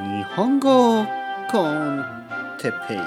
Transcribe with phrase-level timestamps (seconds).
[0.00, 1.04] 日本語
[1.50, 2.04] コン
[2.56, 2.98] テペイ。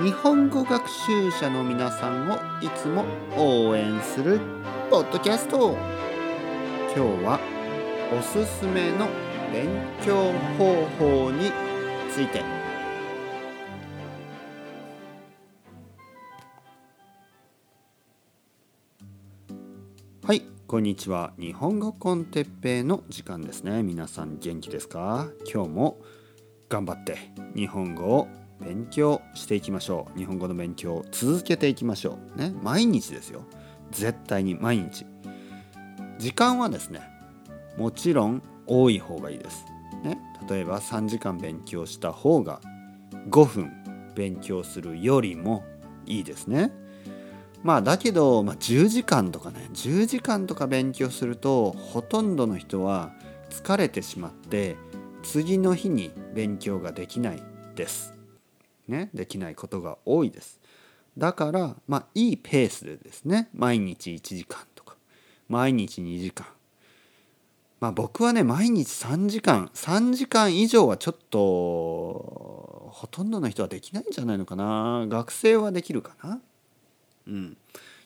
[0.00, 3.04] 日本語学習者の皆さんをいつも
[3.36, 4.38] 応援する
[4.88, 5.76] ポッドキャスト。
[6.94, 7.40] 今日は
[8.16, 9.08] おすすめの
[9.52, 9.68] 勉
[10.04, 11.50] 強方法に
[12.14, 12.44] ついて。
[20.24, 20.55] はい。
[20.68, 21.32] こんにちは。
[21.38, 23.84] 日本語コンテッペイの時間ですね。
[23.84, 25.28] 皆さん元気ですか？
[25.48, 26.00] 今日も
[26.68, 27.18] 頑張って
[27.54, 28.26] 日本語を
[28.60, 30.18] 勉強していきましょう。
[30.18, 32.38] 日本語の勉強を続けていきましょう。
[32.40, 33.44] ね毎日ですよ。
[33.92, 35.06] 絶対に毎日。
[36.18, 37.00] 時間はですね
[37.76, 39.64] もちろん多い方がいいです。
[40.02, 40.18] ね
[40.50, 42.60] 例えば3時間勉強した方が
[43.30, 43.70] 5分
[44.16, 45.62] 勉強するよりも
[46.06, 46.72] いいですね。
[47.62, 53.12] まあだけど、まあ、10時間とかね10時間とか勉強するとほとんどの人は
[53.50, 54.76] 疲れてしまって
[55.22, 57.42] 次の日に勉強ができない
[57.74, 58.14] です。
[58.86, 60.60] ね、できないことが多いです。
[61.18, 64.96] だからまあいいペースでですね毎日1時間とか
[65.48, 66.46] 毎日2時間
[67.80, 71.38] まあ僕はね毎日3時間3時間以上はちょっと
[72.92, 76.40] ほとんどの人はできないんじゃないのかな学生はできるかな
[77.26, 77.56] うん、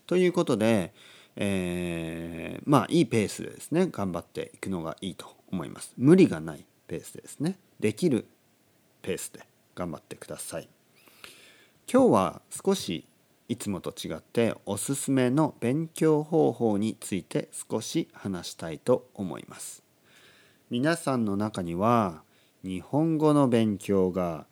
[0.07, 0.93] ということで、
[1.37, 5.93] えー、まあいいペースでですね頑張っていくのがいいと思います。
[5.97, 8.27] 無理がないペースでですねできる
[9.03, 9.41] ペースで
[9.75, 10.69] 頑張ってください。
[11.93, 13.05] 今日は少し
[13.49, 19.83] いつもと違っておすすめの勉強方法について少し話したいと思います。
[20.71, 22.23] 皆さんの中には
[22.63, 24.47] 日本語の勉強が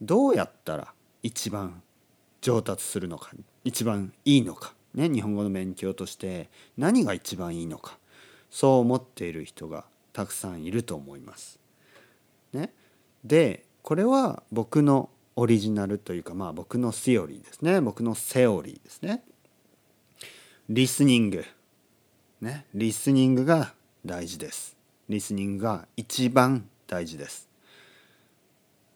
[0.00, 0.92] どうやったら
[1.24, 1.82] 一番
[2.40, 3.32] 上達するのか
[3.64, 7.98] 一番いいのか、ね、日本語の勉強として何が一番いいのか
[8.50, 11.60] そう思っている人がたくさんいると思います。
[12.52, 12.72] ね、
[13.24, 19.22] でこれは僕のオリジナルというかまあ僕のセオリーですね僕のセオリーですね。
[20.68, 21.44] リスニング。
[22.40, 24.76] ね、リスニングが大事です。
[25.08, 27.48] リスニングが一番大事です。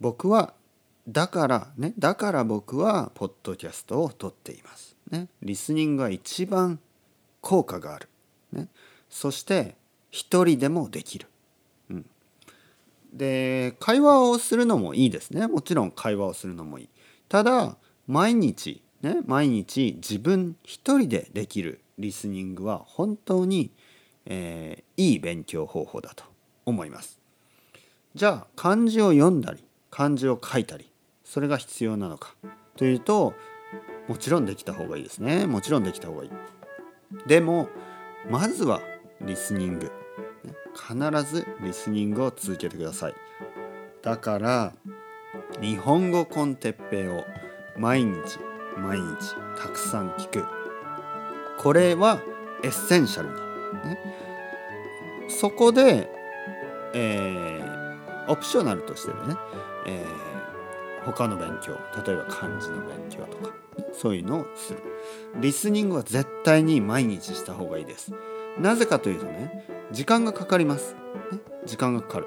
[0.01, 0.55] 僕は
[1.09, 4.97] だからねだから僕はポッドキャストを撮っています。
[5.11, 6.79] ね、リスニングが一番
[7.41, 8.09] 効果がある。
[8.53, 8.69] ね、
[9.11, 9.77] そして
[10.11, 11.27] 一人でもできる。
[11.91, 12.07] うん、
[13.13, 16.89] で会話をするのもいいですねもちろん会話をするのもいい。
[17.29, 17.77] ただ
[18.07, 23.71] 毎日ね毎日自分一人でできるリスニングは本当に、
[24.27, 26.25] えー、いい勉強方法だと
[26.65, 27.19] 思います。
[28.15, 30.92] じゃあ漢字を読んだり漢字を書いたり
[31.33, 32.35] それが必要なのか。
[32.77, 33.33] というと
[34.07, 35.47] もちろんできた方がいいですね。
[35.47, 36.31] もちろんできた方がいい。
[37.27, 37.71] でも
[38.29, 38.83] まずは
[39.23, 39.91] リスニング。
[40.75, 40.95] 必
[41.25, 43.15] ずリスニングを続けてください。
[44.03, 44.75] だから
[45.63, 47.25] 日本語コンテッペイを
[47.79, 48.13] 毎日
[48.77, 50.45] 毎日たくさん聞く。
[51.57, 52.21] これは
[52.63, 53.99] エッセンシャルに、ね、
[55.31, 56.11] そこで、
[56.93, 59.37] えー、オプショナルとしてね、
[59.87, 60.33] えー
[61.05, 61.73] 他の勉強
[62.05, 63.55] 例えば漢字の勉強とか
[63.93, 64.83] そういうのをする。
[65.41, 68.13] リスニングは絶対に毎日した方がいいです。
[68.59, 70.95] なぜかというとね時間がかかります、
[71.31, 72.27] ね、時間がかかる。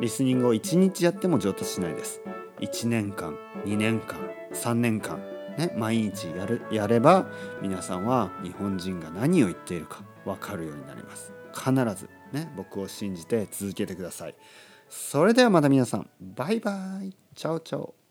[0.00, 2.20] リスニングを1日やっても上達しないです。
[2.60, 4.18] 1年間2年間
[4.52, 5.20] 3年間
[5.58, 7.26] ね、毎日やるやれば
[7.62, 11.32] 皆さんは日本人が何を言っているか分かるようになります。
[11.54, 14.34] 必ずね僕を信じて続けてください。
[14.88, 17.16] それではまた皆さんバイバイ。
[17.34, 18.05] チャオチャオ。